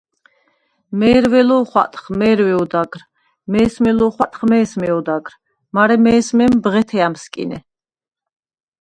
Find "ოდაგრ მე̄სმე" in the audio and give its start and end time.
2.61-3.91